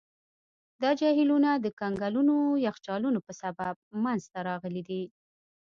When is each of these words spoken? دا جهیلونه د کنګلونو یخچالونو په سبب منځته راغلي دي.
دا 0.81 0.91
جهیلونه 0.99 1.49
د 1.55 1.65
کنګلونو 1.79 2.35
یخچالونو 2.67 3.19
په 3.25 3.31
سبب 3.41 3.73
منځته 4.03 4.39
راغلي 4.49 4.81
دي. 4.89 5.03